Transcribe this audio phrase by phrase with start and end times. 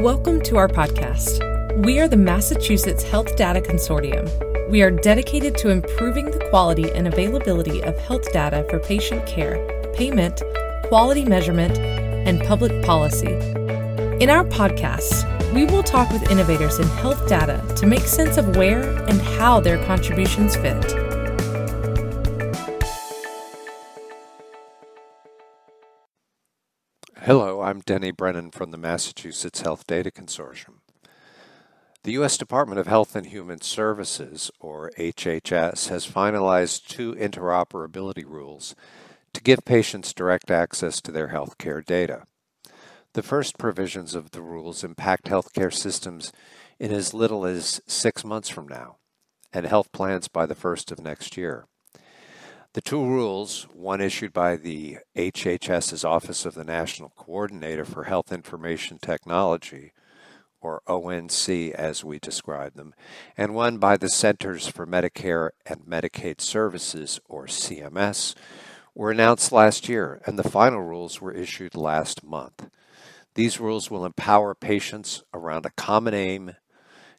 [0.00, 1.42] Welcome to our podcast.
[1.84, 4.30] We are the Massachusetts Health Data Consortium.
[4.70, 9.58] We are dedicated to improving the quality and availability of health data for patient care,
[9.94, 10.40] payment,
[10.84, 13.32] quality measurement, and public policy.
[14.22, 18.54] In our podcast, we will talk with innovators in health data to make sense of
[18.54, 21.07] where and how their contributions fit.
[27.68, 30.76] I'm Denny Brennan from the Massachusetts Health Data Consortium.
[32.02, 32.38] The U.S.
[32.38, 38.74] Department of Health and Human Services, or HHS, has finalized two interoperability rules
[39.34, 42.22] to give patients direct access to their healthcare data.
[43.12, 46.32] The first provisions of the rules impact healthcare systems
[46.78, 48.96] in as little as six months from now,
[49.52, 51.66] and health plans by the first of next year.
[52.78, 58.30] The two rules, one issued by the HHS's Office of the National Coordinator for Health
[58.30, 59.90] Information Technology,
[60.60, 62.94] or ONC as we describe them,
[63.36, 68.36] and one by the Centers for Medicare and Medicaid Services, or CMS,
[68.94, 72.70] were announced last year, and the final rules were issued last month.
[73.34, 76.54] These rules will empower patients around a common aim,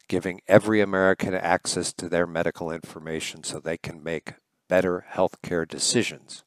[0.08, 4.32] giving every American access to their medical information so they can make
[4.70, 6.44] better healthcare decisions,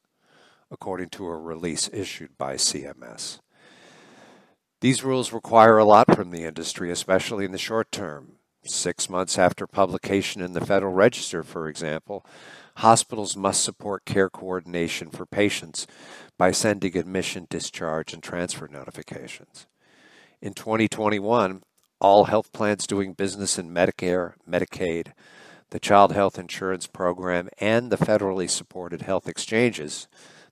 [0.70, 3.38] according to a release issued by CMS.
[4.80, 8.32] These rules require a lot from the industry, especially in the short term.
[8.64, 12.24] Six months after publication in the Federal Register, for example,
[12.76, 15.86] hospitals must support care coordination for patients
[16.38, 19.66] by sending admission, discharge, and transfer notifications.
[20.40, 21.62] In 2021,
[22.00, 25.12] all health plans doing business in Medicare, Medicaid,
[25.74, 30.06] the Child Health Insurance Program, and the federally supported health exchanges,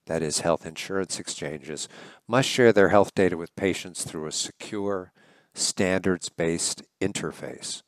[0.07, 1.89] that is, health insurance exchanges,
[2.27, 5.13] must share their health data with patients through a secure,
[5.55, 7.85] standards based interface,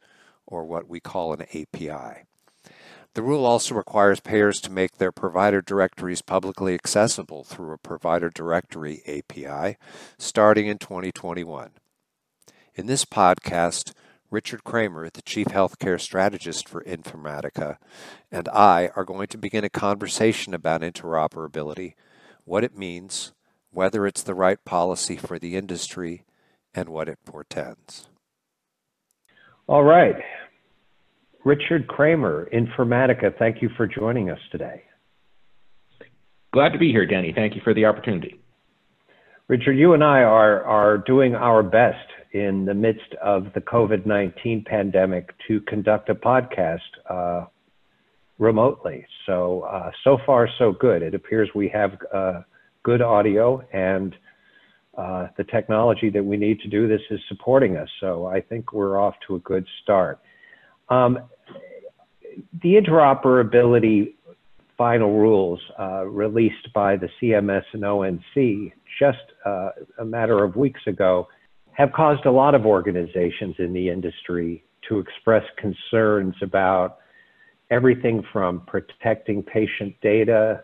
[0.47, 2.23] or what we call an API.
[3.15, 8.31] The rule also requires payers to make their provider directories publicly accessible through a provider
[8.31, 9.77] directory API
[10.19, 11.73] starting in 2021.
[12.77, 13.93] In this podcast,
[14.34, 17.77] Richard Cramer, the Chief Healthcare Strategist for Informatica,
[18.33, 21.95] and I are going to begin a conversation about interoperability,
[22.44, 23.33] what it means,
[23.71, 26.25] whether it's the right policy for the industry,
[26.75, 28.09] and what it portends.
[29.69, 30.17] All right.
[31.44, 34.83] Richard Cramer, Informatica, thank you for joining us today.
[36.53, 37.33] Glad to be here, Danny.
[37.33, 38.41] Thank you for the opportunity.
[39.47, 44.05] Richard, you and I are, are doing our best in the midst of the COVID
[44.06, 47.47] 19 pandemic to conduct a podcast uh,
[48.39, 49.06] remotely.
[49.25, 51.00] So, uh, so far, so good.
[51.00, 52.41] It appears we have uh,
[52.83, 54.15] good audio and
[54.99, 57.89] uh, the technology that we need to do this is supporting us.
[58.00, 60.19] So, I think we're off to a good start.
[60.89, 61.21] Um,
[62.62, 64.15] the interoperability
[64.77, 69.69] final rules uh, released by the CMS and ONC just uh,
[70.00, 71.28] a matter of weeks ago
[71.75, 76.99] have caused a lot of organizations in the industry to express concerns about
[77.71, 80.62] everything from protecting patient data,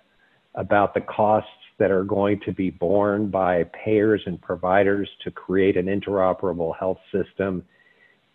[0.54, 5.76] about the costs that are going to be borne by payers and providers to create
[5.76, 7.64] an interoperable health system,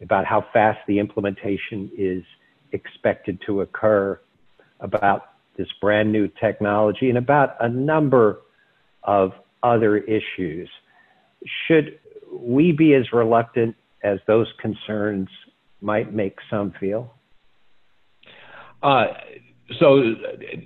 [0.01, 2.23] about how fast the implementation is
[2.73, 4.19] expected to occur,
[4.81, 8.41] about this brand new technology, and about a number
[9.03, 9.31] of
[9.63, 10.67] other issues.
[11.67, 11.99] Should
[12.39, 15.27] we be as reluctant as those concerns
[15.81, 17.13] might make some feel?
[18.83, 19.05] Uh,
[19.79, 20.15] so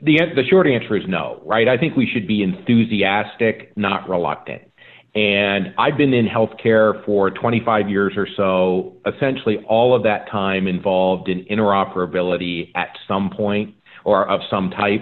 [0.02, 1.68] the the short answer is no, right?
[1.68, 4.64] I think we should be enthusiastic, not reluctant.
[5.16, 8.98] And I've been in healthcare for 25 years or so.
[9.08, 15.02] Essentially, all of that time involved in interoperability at some point or of some type.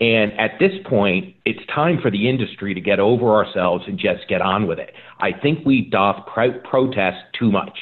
[0.00, 4.28] And at this point, it's time for the industry to get over ourselves and just
[4.28, 4.92] get on with it.
[5.20, 7.78] I think we doth pro- protest too much,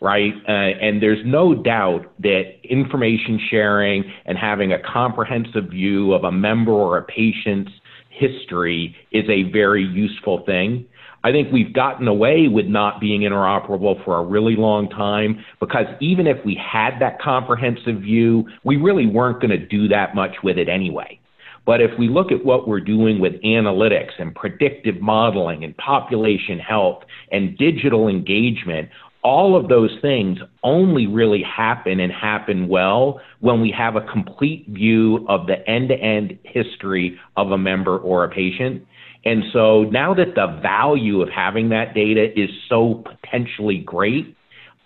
[0.00, 0.32] right?
[0.48, 6.32] Uh, and there's no doubt that information sharing and having a comprehensive view of a
[6.32, 7.72] member or a patient's
[8.08, 10.86] history is a very useful thing.
[11.24, 15.86] I think we've gotten away with not being interoperable for a really long time because
[16.00, 20.36] even if we had that comprehensive view, we really weren't going to do that much
[20.42, 21.18] with it anyway.
[21.66, 26.58] But if we look at what we're doing with analytics and predictive modeling and population
[26.58, 28.90] health and digital engagement,
[29.22, 34.66] all of those things only really happen and happen well when we have a complete
[34.68, 38.86] view of the end to end history of a member or a patient.
[39.24, 44.36] And so now that the value of having that data is so potentially great,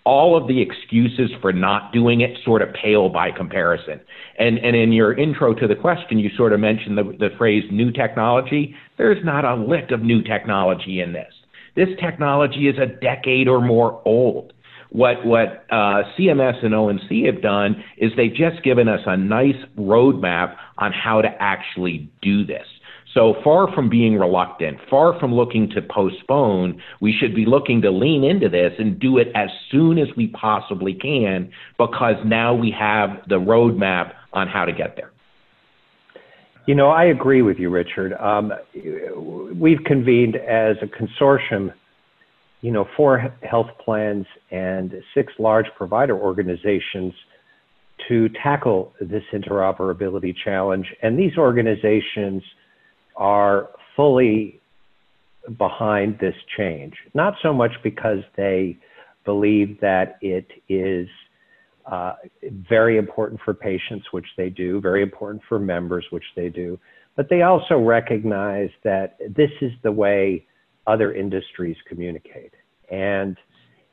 [0.09, 4.01] all of the excuses for not doing it sort of pale by comparison.
[4.39, 7.63] And, and in your intro to the question, you sort of mentioned the, the phrase
[7.71, 8.73] new technology.
[8.97, 11.31] There's not a lick of new technology in this.
[11.75, 14.51] This technology is a decade or more old.
[14.89, 19.61] What what uh, CMS and ONC have done is they've just given us a nice
[19.77, 22.65] roadmap on how to actually do this.
[23.13, 27.89] So far from being reluctant, far from looking to postpone, we should be looking to
[27.89, 32.69] lean into this and do it as soon as we possibly can because now we
[32.77, 35.11] have the roadmap on how to get there.
[36.67, 38.13] You know, I agree with you, Richard.
[38.13, 38.53] Um,
[39.55, 41.73] we've convened as a consortium,
[42.61, 47.15] you know, four health plans and six large provider organizations
[48.07, 50.93] to tackle this interoperability challenge.
[51.01, 52.43] And these organizations
[53.19, 54.59] are fully
[55.57, 58.77] behind this change, not so much because they
[59.25, 61.07] believe that it is
[61.91, 62.13] uh,
[62.69, 66.79] very important for patients, which they do, very important for members, which they do,
[67.15, 70.45] but they also recognize that this is the way
[70.87, 72.53] other industries communicate.
[72.89, 73.37] And,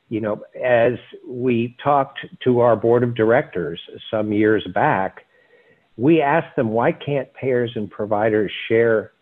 [0.09, 0.93] you know, as
[1.27, 3.81] we talked to our board of directors
[4.11, 5.25] some years back,
[5.97, 9.13] we asked them, why can't payers and providers share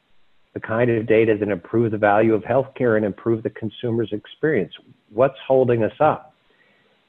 [0.55, 4.73] the kind of data that improve the value of healthcare and improve the consumer's experience.
[5.11, 6.35] What's holding us up?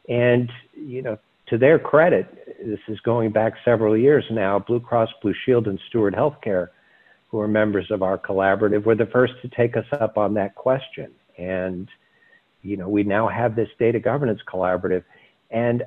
[0.09, 2.27] And, you know, to their credit,
[2.65, 6.69] this is going back several years now, Blue Cross Blue Shield and Steward Healthcare,
[7.29, 10.55] who are members of our collaborative, were the first to take us up on that
[10.55, 11.11] question.
[11.37, 11.87] And,
[12.63, 15.03] you know, we now have this data governance collaborative.
[15.51, 15.83] And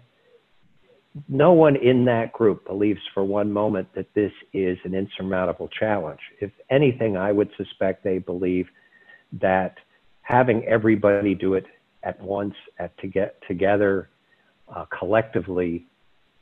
[1.28, 6.20] no one in that group believes for one moment that this is an insurmountable challenge.
[6.40, 8.66] If anything, I would suspect they believe
[9.40, 9.76] that
[10.22, 11.64] having everybody do it
[12.02, 14.08] at once, at to get together
[14.74, 15.86] uh, collectively,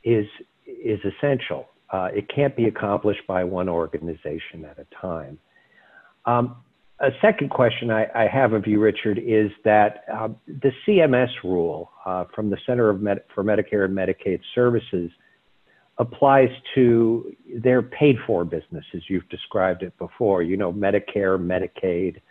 [0.03, 0.25] is
[0.65, 1.67] is essential.
[1.89, 5.39] Uh, it can't be accomplished by one organization at a time.
[6.25, 6.57] Um,
[6.99, 11.91] a second question I, I, have of you, Richard, is that uh, the CMS rule
[12.05, 15.11] uh, from the Center Med- for Medicare and Medicaid Services
[15.99, 20.41] applies to their paid for business, as you've described it before.
[20.41, 22.21] You know, Medicare, Medicaid,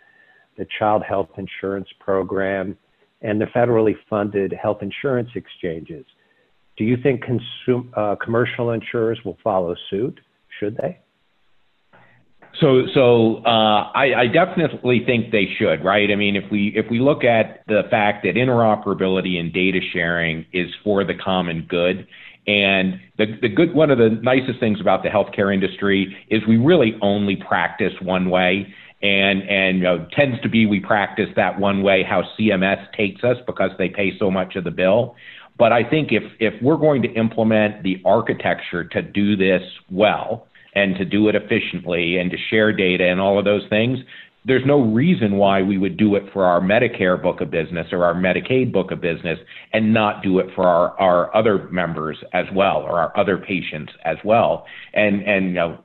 [0.57, 2.77] the Child Health Insurance Program,
[3.21, 6.05] and the federally funded health insurance exchanges.
[6.77, 10.19] Do you think consum- uh, commercial insurers will follow suit?
[10.59, 10.99] Should they?
[12.59, 16.09] So, so uh, I, I, definitely think they should, right?
[16.09, 20.45] I mean, if we if we look at the fact that interoperability and data sharing
[20.53, 22.07] is for the common good,
[22.47, 26.57] and the the good one of the nicest things about the healthcare industry is we
[26.57, 28.73] really only practice one way,
[29.03, 33.23] and and you know, tends to be we practice that one way how CMS takes
[33.23, 35.15] us because they pay so much of the bill.
[35.59, 39.61] But I think if if we're going to implement the architecture to do this
[39.91, 43.97] well and to do it efficiently and to share data and all of those things,
[44.45, 48.05] there's no reason why we would do it for our Medicare book of business or
[48.05, 49.39] our Medicaid book of business
[49.73, 53.91] and not do it for our, our other members as well or our other patients
[54.05, 54.65] as well.
[54.93, 55.79] And, and you know,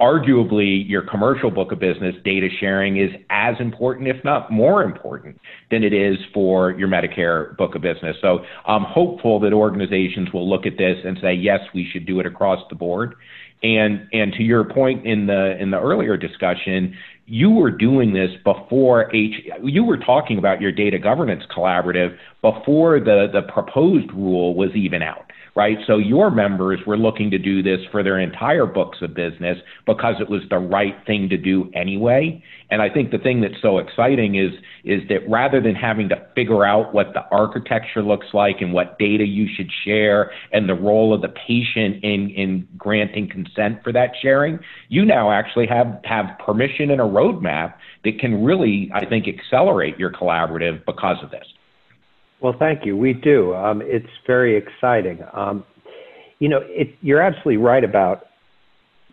[0.00, 5.38] arguably your commercial book of business data sharing is as important, if not more important,
[5.70, 8.16] than it is for your Medicare book of business.
[8.20, 12.18] So I'm hopeful that organizations will look at this and say, yes, we should do
[12.18, 13.14] it across the board.
[13.62, 18.30] And and to your point in the in the earlier discussion, you were doing this
[18.44, 19.34] before H.
[19.62, 25.02] You were talking about your data governance collaborative before the the proposed rule was even
[25.02, 25.78] out right?
[25.86, 30.14] So your members were looking to do this for their entire books of business because
[30.18, 32.42] it was the right thing to do anyway.
[32.70, 34.52] And I think the thing that's so exciting is
[34.84, 38.98] is that rather than having to figure out what the architecture looks like and what
[38.98, 43.92] data you should share and the role of the patient in in granting consent for
[43.92, 49.04] that sharing, you now actually have have permission and a roadmap that can really, I
[49.04, 51.46] think, accelerate your collaborative because of this.
[52.42, 52.96] Well, thank you.
[52.96, 53.54] We do.
[53.54, 55.20] Um, it's very exciting.
[55.32, 55.64] Um,
[56.40, 58.26] you know, it, you're absolutely right about,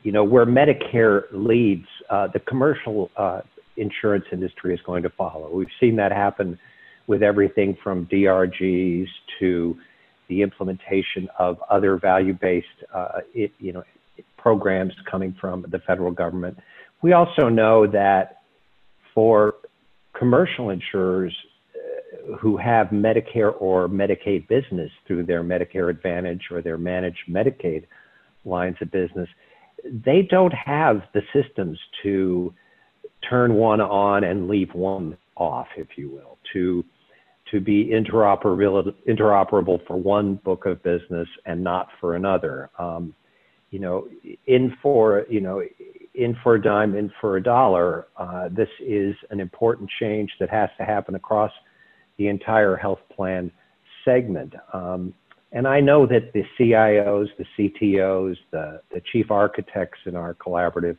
[0.01, 3.41] you know, where Medicare leads, uh, the commercial uh,
[3.77, 5.47] insurance industry is going to follow.
[5.53, 6.57] We've seen that happen
[7.05, 9.05] with everything from DRGs
[9.39, 9.77] to
[10.27, 13.83] the implementation of other value-based, uh, it, you know,
[14.37, 16.57] programs coming from the federal government.
[17.03, 18.41] We also know that
[19.13, 19.53] for
[20.17, 21.35] commercial insurers,
[22.39, 27.85] who have Medicare or Medicaid business through their Medicare Advantage or their managed Medicaid
[28.45, 29.27] lines of business,
[29.83, 32.53] they don't have the systems to
[33.27, 36.83] turn one on and leave one off, if you will, to
[37.51, 42.69] to be interoperable interoperable for one book of business and not for another.
[42.77, 43.15] Um,
[43.71, 44.07] you know,
[44.45, 45.63] in for you know,
[46.13, 48.07] in for a dime, in for a dollar.
[48.17, 51.51] Uh, this is an important change that has to happen across
[52.19, 53.51] the entire health plan
[54.05, 54.53] segment.
[54.73, 55.15] Um,
[55.51, 60.97] and I know that the CIOs, the CTOs, the, the chief architects in our collaborative,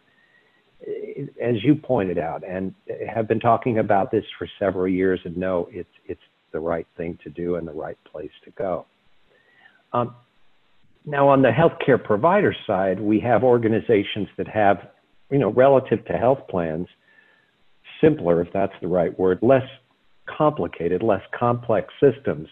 [1.41, 2.75] as you pointed out, and
[3.09, 6.21] have been talking about this for several years and know it's, it's
[6.53, 8.87] the right thing to do and the right place to go.
[9.93, 10.17] Um,
[11.05, 14.89] now, on the healthcare provider side, we have organizations that have,
[15.31, 16.89] you know, relative to health plans,
[18.01, 19.63] simpler, if that's the right word, less
[20.37, 22.49] complicated, less complex systems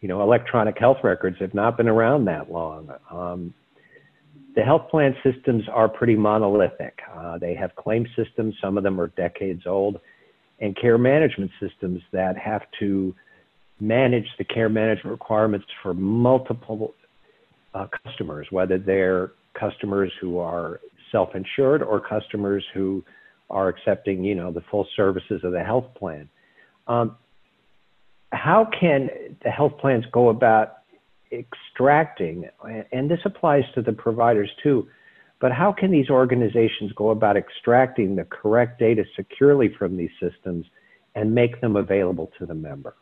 [0.00, 2.90] you know, electronic health records have not been around that long.
[3.10, 3.54] Um,
[4.56, 6.98] the health plan systems are pretty monolithic.
[7.14, 10.00] Uh, they have claim systems, some of them are decades old,
[10.60, 13.14] and care management systems that have to
[13.78, 16.94] manage the care management requirements for multiple
[17.74, 20.80] uh, customers, whether they're customers who are
[21.12, 23.02] self-insured or customers who
[23.48, 26.28] are accepting, you know, the full services of the health plan.
[26.90, 27.16] Um,
[28.32, 29.08] how can
[29.44, 30.78] the health plans go about
[31.32, 32.48] extracting,
[32.90, 34.88] and this applies to the providers too,
[35.40, 40.66] but how can these organizations go about extracting the correct data securely from these systems
[41.14, 42.96] and make them available to the member?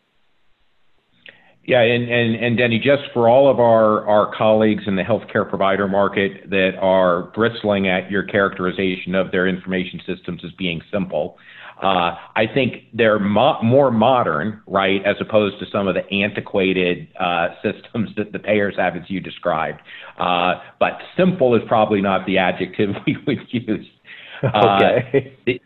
[1.64, 5.48] Yeah, and, and, and Denny, just for all of our, our colleagues in the healthcare
[5.48, 11.38] provider market that are bristling at your characterization of their information systems as being simple,
[11.82, 17.08] uh, I think they're mo- more modern, right, as opposed to some of the antiquated
[17.20, 19.80] uh, systems that the payers have, as you described.
[20.18, 23.86] Uh, but simple is probably not the adjective we would use.
[24.42, 25.60] Uh, okay.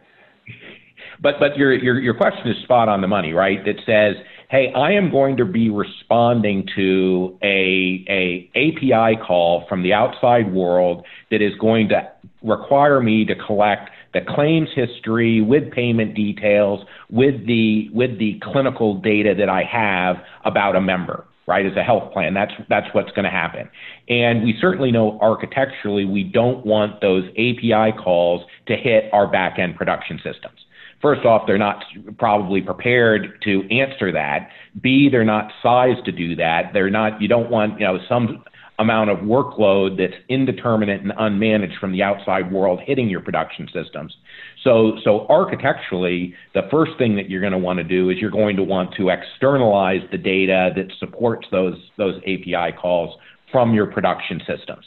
[1.21, 3.65] but but your, your your question is spot on the money, right?
[3.65, 9.83] That says, hey, I am going to be responding to a a API call from
[9.83, 12.11] the outside world that is going to
[12.43, 19.01] require me to collect the claims history with payment details, with the with the clinical
[19.01, 21.65] data that I have about a member, right?
[21.65, 23.69] As a health plan, that's that's what's going to happen.
[24.09, 29.59] And we certainly know architecturally we don't want those API calls to hit our back
[29.59, 30.59] end production systems.
[31.01, 31.83] First off, they're not
[32.17, 34.51] probably prepared to answer that.
[34.81, 36.71] B, they're not sized to do that.
[36.73, 37.21] They're not.
[37.21, 38.45] You don't want you know some
[38.83, 44.15] amount of workload that's indeterminate and unmanaged from the outside world hitting your production systems.
[44.63, 48.31] So, so architecturally, the first thing that you're going to want to do is you're
[48.31, 53.17] going to want to externalize the data that supports those those API calls
[53.51, 54.85] from your production systems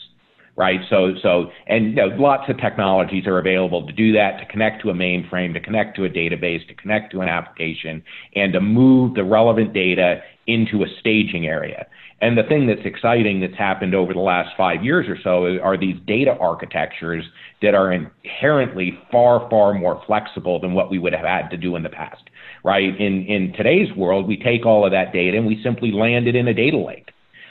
[0.56, 0.80] right?
[0.90, 4.82] So, so, and you know, lots of technologies are available to do that, to connect
[4.84, 8.04] to a mainframe, to connect to a database, to connect to an application,
[8.36, 11.86] and to move the relevant data into a staging area.
[12.22, 15.78] And the thing that's exciting that's happened over the last five years or so are
[15.78, 17.26] these data architectures
[17.62, 21.76] that are inherently far, far more flexible than what we would have had to do
[21.76, 22.24] in the past,
[22.64, 23.00] right?
[23.00, 26.36] In, in today's world, we take all of that data and we simply land it
[26.36, 27.10] in a data lake.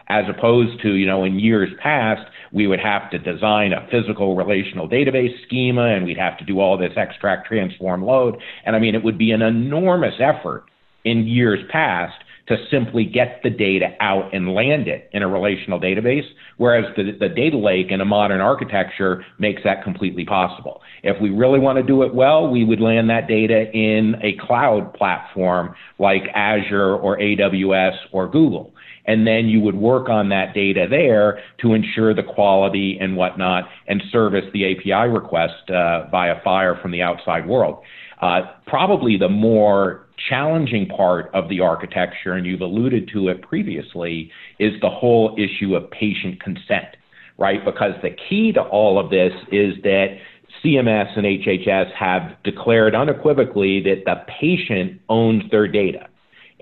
[0.08, 4.37] As opposed to, you know, in years past, we would have to design a physical
[4.37, 8.37] relational database schema and we'd have to do all this extract, transform, load.
[8.64, 10.64] And I mean, it would be an enormous effort
[11.04, 12.14] in years past
[12.46, 16.26] to simply get the data out and land it in a relational database,
[16.58, 20.82] whereas the, the data lake in a modern architecture makes that completely possible.
[21.02, 24.37] If we really want to do it well, we would land that data in a
[24.46, 28.75] cloud platform like Azure or AWS or Google.
[29.06, 33.64] And then you would work on that data there to ensure the quality and whatnot
[33.87, 37.82] and service the API request uh, via FHIR from the outside world.
[38.23, 44.30] Uh, probably the more challenging part of the architecture, and you've alluded to it previously,
[44.58, 46.96] is the whole issue of patient consent,
[47.38, 47.64] right?
[47.64, 50.16] Because the key to all of this is that
[50.64, 56.08] CMS and HHS have declared unequivocally that the patient owns their data.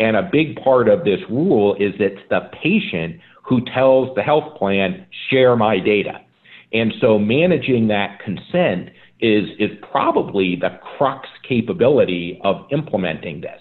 [0.03, 4.57] And a big part of this rule is that the patient who tells the health
[4.59, 6.21] plan, share my data.
[6.73, 8.91] And so managing that consent
[9.21, 13.61] is, is probably the crux capability of implementing this.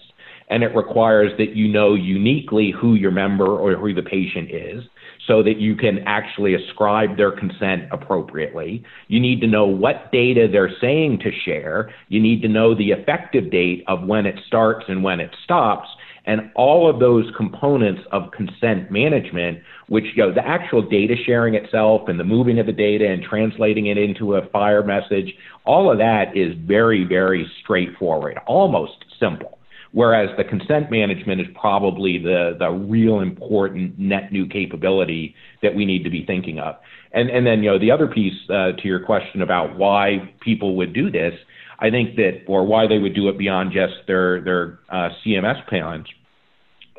[0.50, 4.82] And it requires that you know uniquely who your member or who the patient is
[5.28, 8.82] so that you can actually ascribe their consent appropriately.
[9.06, 11.94] You need to know what data they're saying to share.
[12.08, 15.88] You need to know the effective date of when it starts and when it stops.
[16.24, 21.54] And all of those components of consent management, which, you know, the actual data sharing
[21.54, 25.90] itself and the moving of the data and translating it into a FHIR message, all
[25.90, 29.58] of that is very, very straightforward, almost simple.
[29.92, 35.84] Whereas the consent management is probably the, the real important net new capability that we
[35.84, 36.76] need to be thinking of.
[37.12, 40.76] And, and then, you know, the other piece uh, to your question about why people
[40.76, 41.34] would do this,
[41.78, 45.66] I think that, or why they would do it beyond just their, their uh, CMS
[45.68, 46.06] plans,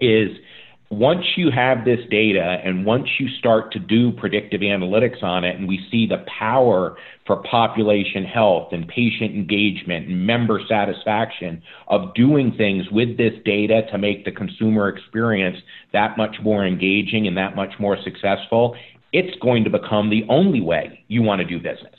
[0.02, 0.30] is
[0.94, 5.56] once you have this data and once you start to do predictive analytics on it
[5.56, 12.14] and we see the power for population health and patient engagement and member satisfaction of
[12.14, 15.58] doing things with this data to make the consumer experience
[15.94, 18.76] that much more engaging and that much more successful,
[19.12, 21.96] it's going to become the only way you want to do business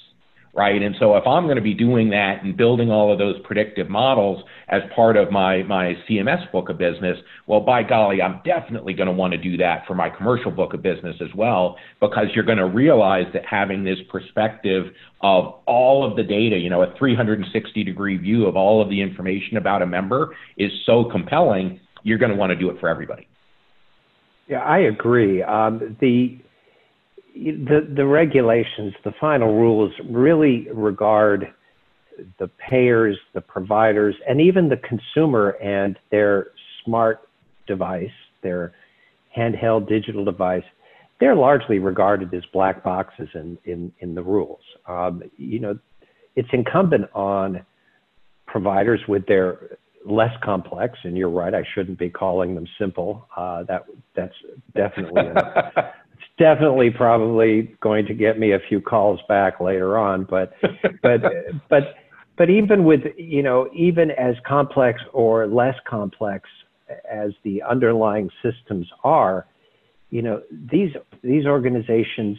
[0.54, 0.80] right?
[0.80, 3.90] And so if I'm going to be doing that and building all of those predictive
[3.90, 8.94] models as part of my, my CMS book of business, well, by golly, I'm definitely
[8.94, 12.26] going to want to do that for my commercial book of business as well, because
[12.34, 14.86] you're going to realize that having this perspective
[15.22, 19.00] of all of the data, you know, a 360 degree view of all of the
[19.00, 22.88] information about a member is so compelling, you're going to want to do it for
[22.88, 23.26] everybody.
[24.46, 25.42] Yeah, I agree.
[25.42, 26.38] Um, the
[27.34, 31.52] the, the regulations, the final rules really regard
[32.38, 36.48] the payers, the providers, and even the consumer and their
[36.84, 37.28] smart
[37.66, 38.10] device,
[38.42, 38.72] their
[39.36, 40.62] handheld digital device,
[41.18, 44.60] they're largely regarded as black boxes in, in, in the rules.
[44.86, 45.78] Um, you know,
[46.36, 47.64] it's incumbent on
[48.46, 53.26] providers with their less complex, and you're right, I shouldn't be calling them simple.
[53.36, 54.34] Uh, that that's
[54.76, 55.92] definitely a,
[56.38, 60.52] definitely probably going to get me a few calls back later on but
[61.02, 61.20] but
[61.68, 61.94] but
[62.36, 66.48] but even with you know even as complex or less complex
[67.10, 69.46] as the underlying systems are
[70.10, 70.90] you know these
[71.22, 72.38] these organizations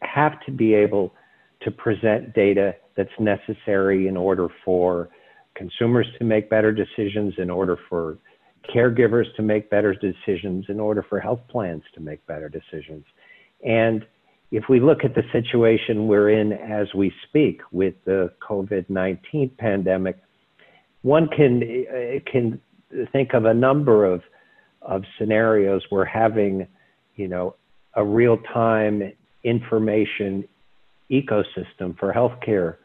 [0.00, 1.12] have to be able
[1.62, 5.08] to present data that's necessary in order for
[5.54, 8.18] consumers to make better decisions in order for
[8.74, 13.04] caregivers to make better decisions in order for health plans to make better decisions.
[13.64, 14.06] And
[14.50, 19.50] if we look at the situation we're in as we speak with the COVID 19
[19.58, 20.18] pandemic,
[21.02, 22.60] one can, uh, can
[23.12, 24.22] think of a number of,
[24.82, 25.82] of scenarios.
[25.90, 26.66] Where having,
[27.16, 27.56] you know,
[27.94, 30.44] a real time information
[31.10, 32.76] ecosystem for healthcare,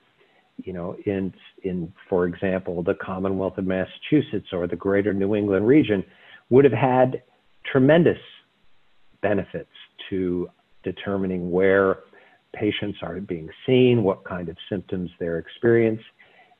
[0.63, 5.67] you know, in, in, for example, the Commonwealth of Massachusetts or the greater New England
[5.67, 6.03] region
[6.49, 7.23] would have had
[7.65, 8.17] tremendous
[9.21, 9.69] benefits
[10.09, 10.49] to
[10.83, 11.99] determining where
[12.53, 16.01] patients are being seen, what kind of symptoms they're experience,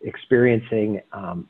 [0.02, 1.48] experiencing, um,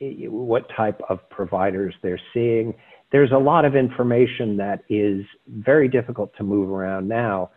[0.00, 2.74] what type of providers they're seeing.
[3.10, 7.50] There's a lot of information that is very difficult to move around now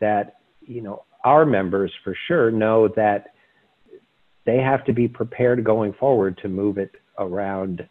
[0.00, 3.33] that, you know, our members for sure know that
[4.46, 7.86] they have to be prepared going forward to move it around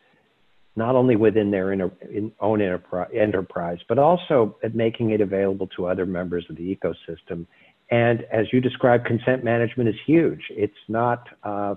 [0.76, 5.86] not only within their inter, in own enterprise, but also at making it available to
[5.86, 7.46] other members of the ecosystem.
[7.92, 10.42] And as you described, consent management is huge.
[10.50, 11.76] It's not, uh,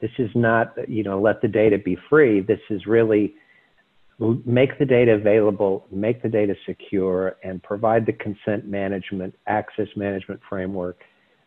[0.00, 2.40] this is not, you know, let the data be free.
[2.40, 3.34] This is really
[4.44, 10.40] make the data available, make the data secure, and provide the consent management, access management
[10.48, 11.02] framework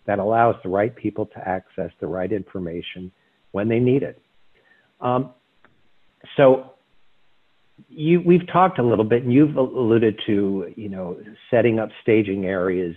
[0.05, 3.11] that allows the right people to access the right information
[3.51, 4.21] when they need it.
[4.99, 5.31] Um,
[6.37, 6.71] so
[7.89, 11.17] you, we've talked a little bit, and you've alluded to, you know,
[11.49, 12.95] setting up staging areas,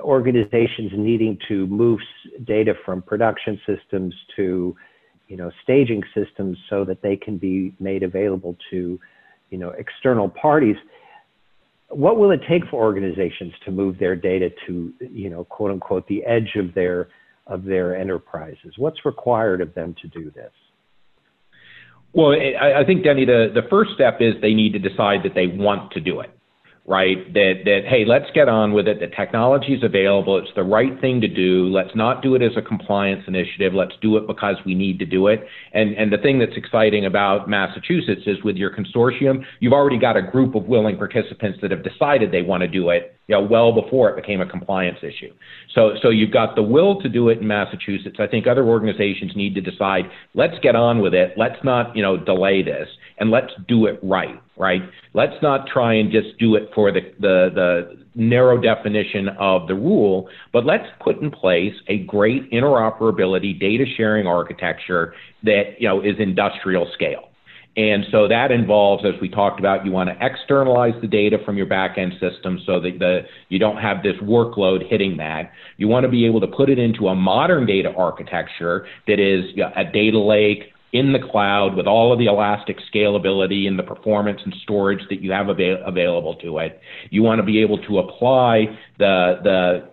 [0.00, 2.00] organizations needing to move
[2.44, 4.74] data from production systems to,
[5.28, 8.98] you know, staging systems so that they can be made available to,
[9.50, 10.76] you know, external parties.
[11.90, 16.06] What will it take for organizations to move their data to, you know, quote unquote,
[16.06, 17.08] the edge of their
[17.46, 18.74] of their enterprises?
[18.76, 20.52] What's required of them to do this?
[22.12, 25.46] Well, I, think, Denny, the, the first step is they need to decide that they
[25.46, 26.37] want to do it
[26.88, 27.32] right?
[27.34, 28.98] That that hey, let's get on with it.
[28.98, 30.38] The technology is available.
[30.38, 31.68] It's the right thing to do.
[31.68, 33.74] Let's not do it as a compliance initiative.
[33.74, 35.46] Let's do it because we need to do it.
[35.74, 40.16] And and the thing that's exciting about Massachusetts is with your consortium, you've already got
[40.16, 43.17] a group of willing participants that have decided they want to do it.
[43.28, 45.32] You know, well before it became a compliance issue.
[45.74, 48.16] So so you've got the will to do it in Massachusetts.
[48.18, 50.04] I think other organizations need to decide.
[50.34, 51.34] Let's get on with it.
[51.36, 52.88] Let's not you know delay this,
[53.18, 54.82] and let's do it right right?
[55.14, 59.74] Let's not try and just do it for the, the, the narrow definition of the
[59.74, 65.14] rule, but let's put in place a great interoperability data sharing architecture
[65.44, 67.27] that you know is industrial scale.
[67.78, 71.56] And so that involves, as we talked about, you want to externalize the data from
[71.56, 75.52] your backend system so that the, you don't have this workload hitting that.
[75.76, 79.44] You want to be able to put it into a modern data architecture that is
[79.76, 84.40] a data lake in the cloud with all of the elastic scalability and the performance
[84.44, 86.80] and storage that you have avail- available to it.
[87.10, 89.88] You want to be able to apply the, the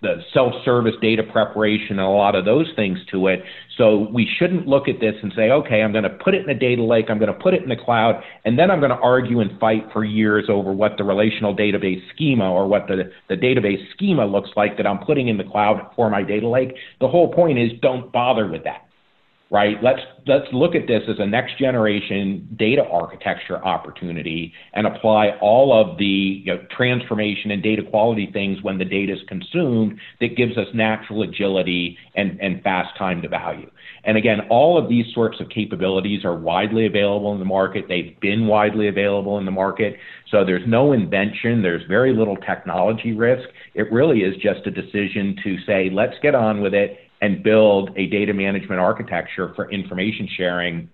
[0.00, 3.42] the self-service data preparation and a lot of those things to it.
[3.76, 6.50] So we shouldn't look at this and say, okay, I'm going to put it in
[6.50, 8.90] a data lake, I'm going to put it in the cloud, and then I'm going
[8.90, 13.10] to argue and fight for years over what the relational database schema or what the,
[13.28, 16.74] the database schema looks like that I'm putting in the cloud for my data lake.
[17.00, 18.87] The whole point is don't bother with that
[19.50, 19.82] right?
[19.82, 25.72] Let's let's look at this as a next generation data architecture opportunity and apply all
[25.72, 30.36] of the you know, transformation and data quality things when the data is consumed that
[30.36, 33.70] gives us natural agility and, and fast time to value.
[34.04, 37.86] And again, all of these sorts of capabilities are widely available in the market.
[37.88, 39.96] They've been widely available in the market.
[40.30, 41.62] So there's no invention.
[41.62, 43.48] There's very little technology risk.
[43.74, 47.90] It really is just a decision to say, let's get on with it and build
[47.96, 50.88] a data management architecture for information sharing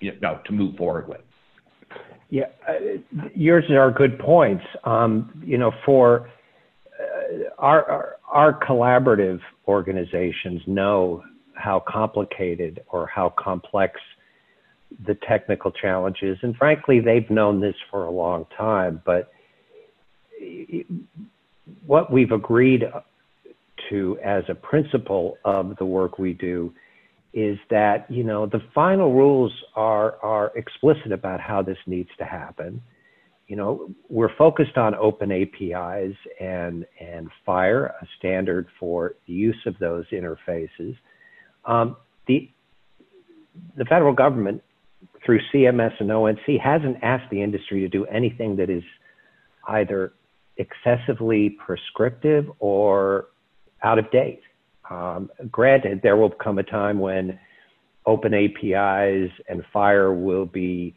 [0.00, 1.20] you know, to move forward with.
[2.30, 2.74] Yeah, uh,
[3.34, 4.64] yours are good points.
[4.84, 6.30] Um, you know, for
[6.98, 11.22] uh, our, our, our collaborative organizations know
[11.54, 14.00] how complicated or how complex
[15.06, 19.00] the technical challenges, and frankly, they've known this for a long time.
[19.04, 19.32] But
[21.86, 22.84] what we've agreed
[23.90, 26.72] to as a principle of the work we do
[27.32, 32.24] is that you know the final rules are are explicit about how this needs to
[32.24, 32.82] happen.
[33.46, 39.60] You know we're focused on open apis and and FHIR a standard for the use
[39.66, 40.96] of those interfaces.
[41.64, 42.50] Um, the
[43.76, 44.62] the federal government
[45.24, 48.82] through cms and onc hasn't asked the industry to do anything that is
[49.68, 50.12] either
[50.56, 53.26] excessively prescriptive or
[53.82, 54.40] out of date.
[54.88, 57.38] Um, granted, there will come a time when
[58.06, 60.94] open APIs and FHIR will be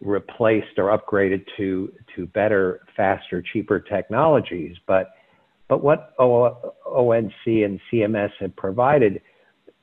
[0.00, 4.76] replaced or upgraded to to better, faster, cheaper technologies.
[4.86, 5.10] But
[5.68, 9.22] but what o- ONC and CMS have provided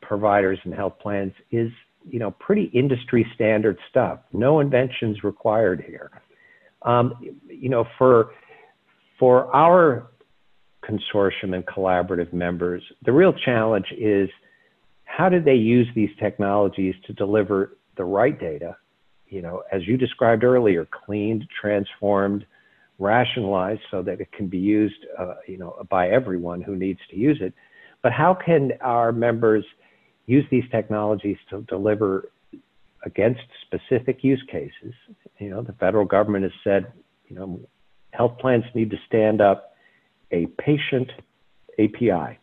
[0.02, 1.72] providers and health plans is
[2.08, 4.20] you know pretty industry standard stuff.
[4.34, 6.12] No inventions required here.
[6.84, 7.16] Um,
[7.48, 8.32] you know for
[9.20, 10.12] for our
[10.88, 12.84] consortium and collaborative members.
[13.06, 14.30] The real challenge is
[15.06, 18.78] how do they use these technologies to deliver the right data,
[19.28, 22.46] you know, as you described earlier, cleaned, transformed,
[23.00, 27.18] rationalized so that it can be used, uh, you know, by everyone who needs to
[27.18, 27.54] use it.
[28.02, 29.66] But how can our members
[30.26, 32.32] use these technologies to deliver
[33.04, 34.94] against specific use cases?
[35.40, 36.92] You know, the federal government has said,
[37.28, 37.60] you know,
[38.12, 39.74] health plans need to stand up
[40.32, 41.12] a patient
[41.80, 42.40] API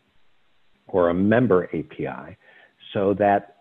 [0.88, 2.37] or a member API
[2.92, 3.57] so that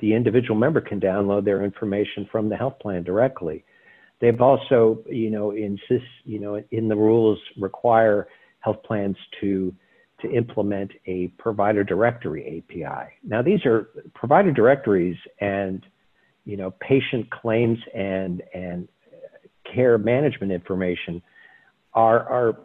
[0.00, 3.64] the individual member can download their information from the health plan directly.
[4.20, 8.28] They've also, you know, insist, you know, in the rules require
[8.60, 9.74] health plans to
[10.20, 13.12] to implement a provider directory API.
[13.22, 15.84] Now these are provider directories and
[16.44, 18.88] you know patient claims and and
[19.72, 21.20] care management information
[21.92, 22.58] are are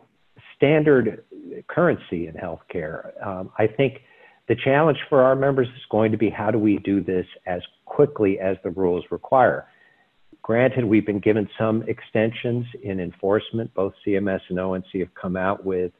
[0.61, 1.23] standard
[1.67, 3.25] currency in healthcare.
[3.25, 4.01] Um, I think
[4.47, 7.61] the challenge for our members is going to be how do we do this as
[7.85, 9.67] quickly as the rules require.
[10.43, 13.73] Granted, we've been given some extensions in enforcement.
[13.73, 15.91] Both CMS and ONC have come out with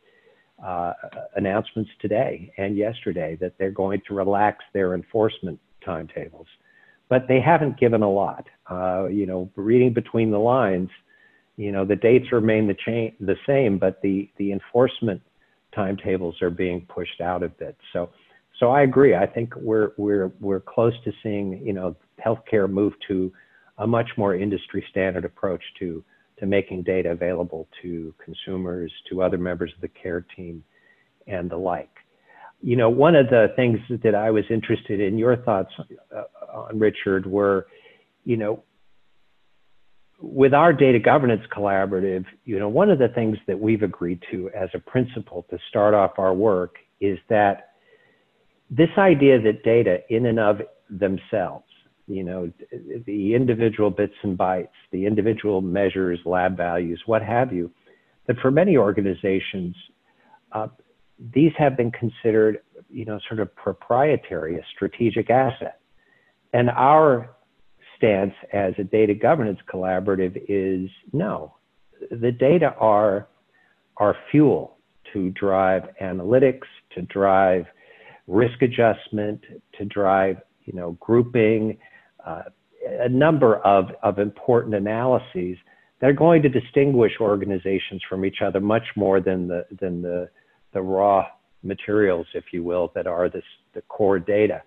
[0.63, 0.93] uh,
[1.35, 6.47] announcements today and yesterday that they're going to relax their enforcement timetables,
[7.09, 8.45] but they haven't given a lot.
[8.69, 10.89] Uh, you know, reading between the lines,
[11.57, 15.21] you know, the dates remain the, chain, the same, but the, the enforcement
[15.75, 17.77] timetables are being pushed out a bit.
[17.93, 18.09] So,
[18.59, 19.15] so I agree.
[19.15, 23.31] I think we're, we're, we're close to seeing, you know, healthcare move to
[23.77, 26.03] a much more industry standard approach to,
[26.39, 30.63] to making data available to consumers, to other members of the care team,
[31.27, 31.89] and the like.
[32.61, 35.71] You know, one of the things that I was interested in your thoughts
[36.15, 37.67] uh, on, Richard, were,
[38.23, 38.63] you know,
[40.21, 44.49] with our data governance collaborative, you know, one of the things that we've agreed to
[44.51, 47.71] as a principle to start off our work is that
[48.69, 51.65] this idea that data in and of themselves,
[52.07, 52.51] you know,
[53.05, 57.71] the individual bits and bytes, the individual measures, lab values, what have you,
[58.27, 59.75] that for many organizations,
[60.51, 60.67] uh,
[61.33, 65.79] these have been considered, you know, sort of proprietary, a strategic asset.
[66.53, 67.31] And our
[68.01, 71.55] stance as a data governance collaborative is no.
[72.09, 73.27] The data are
[73.97, 74.77] are fuel
[75.13, 77.65] to drive analytics, to drive
[78.27, 79.41] risk adjustment,
[79.77, 81.77] to drive you know grouping,
[82.25, 82.43] uh,
[82.87, 85.57] a number of, of important analyses
[85.99, 90.29] that are going to distinguish organizations from each other much more than the than the
[90.73, 91.25] the raw
[91.63, 93.43] materials, if you will, that are this,
[93.75, 94.63] the core data.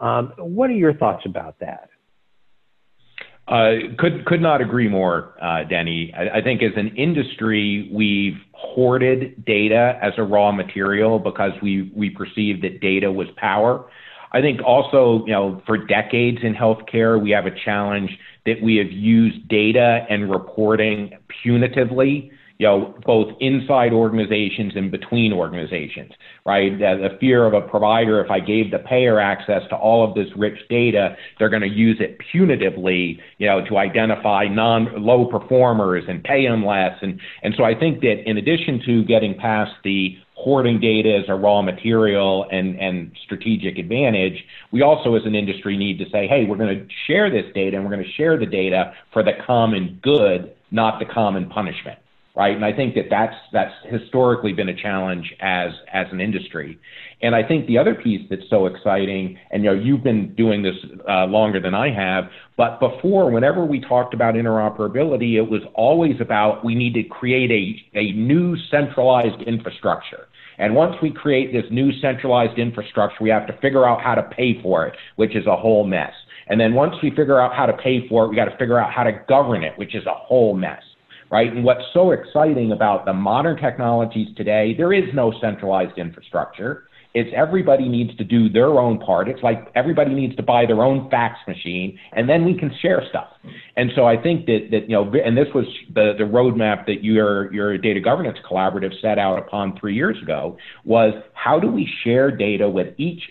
[0.00, 1.88] Um, what are your thoughts about that?
[3.48, 6.12] Uh, could could not agree more, uh, Denny.
[6.16, 11.92] I, I, think as an industry, we've hoarded data as a raw material because we
[11.94, 13.88] we perceive that data was power.
[14.32, 18.10] I think also, you know, for decades in healthcare, we have a challenge
[18.46, 21.12] that we have used data and reporting
[21.44, 26.12] punitively you know, both inside organizations and between organizations,
[26.46, 26.78] right?
[26.78, 30.28] The, fear of a provider, if I gave the payer access to all of this
[30.36, 36.04] rich data, they're going to use it punitively, you know, to identify non low performers
[36.08, 36.96] and pay them less.
[37.02, 41.24] And, and so I think that in addition to getting past the hoarding data as
[41.28, 46.26] a raw material and, and strategic advantage, we also as an industry need to say,
[46.26, 49.22] hey, we're going to share this data and we're going to share the data for
[49.22, 51.98] the common good, not the common punishment
[52.36, 52.54] right?
[52.54, 56.78] And I think that that's that's historically been a challenge as as an industry.
[57.22, 60.62] And I think the other piece that's so exciting, and you know, you've been doing
[60.62, 60.74] this
[61.08, 62.24] uh, longer than I have,
[62.56, 67.50] but before, whenever we talked about interoperability, it was always about we need to create
[67.50, 70.28] a, a new centralized infrastructure.
[70.58, 74.22] And once we create this new centralized infrastructure, we have to figure out how to
[74.22, 76.12] pay for it, which is a whole mess.
[76.48, 78.78] And then once we figure out how to pay for it, we got to figure
[78.78, 80.82] out how to govern it, which is a whole mess
[81.30, 81.52] right?
[81.52, 86.84] And what's so exciting about the modern technologies today, there is no centralized infrastructure.
[87.14, 89.26] It's everybody needs to do their own part.
[89.26, 93.02] It's like everybody needs to buy their own fax machine, and then we can share
[93.08, 93.28] stuff.
[93.74, 97.02] And so I think that that you know, and this was the the roadmap that
[97.02, 101.88] your your data governance collaborative set out upon three years ago was how do we
[102.04, 103.22] share data with each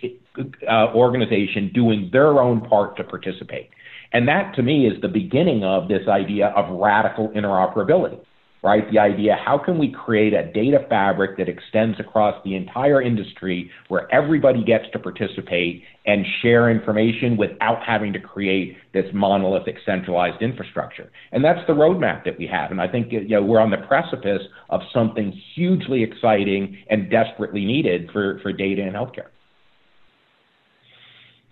[0.67, 3.69] uh, organization doing their own part to participate.
[4.13, 8.19] And that to me is the beginning of this idea of radical interoperability,
[8.63, 8.89] right?
[8.91, 13.69] The idea how can we create a data fabric that extends across the entire industry
[13.89, 20.41] where everybody gets to participate and share information without having to create this monolithic centralized
[20.41, 21.11] infrastructure.
[21.31, 22.71] And that's the roadmap that we have.
[22.71, 27.65] And I think you know, we're on the precipice of something hugely exciting and desperately
[27.65, 29.29] needed for, for data in healthcare.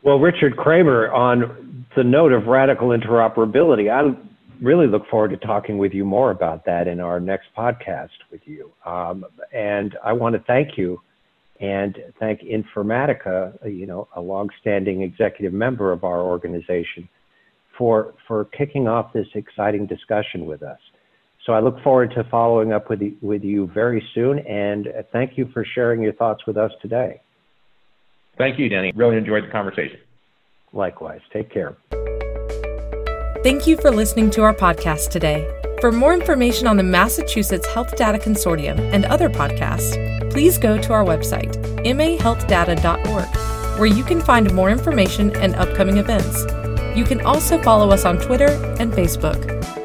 [0.03, 4.17] Well, Richard Cramer, on the note of radical interoperability, I
[4.61, 8.41] really look forward to talking with you more about that in our next podcast with
[8.45, 8.71] you.
[8.85, 11.01] Um, and I want to thank you
[11.59, 17.07] and thank Informatica, you know, a longstanding executive member of our organization,
[17.77, 20.79] for for kicking off this exciting discussion with us.
[21.45, 25.37] So I look forward to following up with you, with you very soon, and thank
[25.37, 27.21] you for sharing your thoughts with us today.
[28.37, 28.93] Thank you, Denny.
[28.95, 29.99] Really enjoyed the conversation.
[30.73, 31.21] Likewise.
[31.31, 31.77] Take care.
[33.43, 35.47] Thank you for listening to our podcast today.
[35.81, 40.93] For more information on the Massachusetts Health Data Consortium and other podcasts, please go to
[40.93, 46.45] our website, mahealthdata.org, where you can find more information and upcoming events.
[46.97, 49.82] You can also follow us on Twitter and Facebook.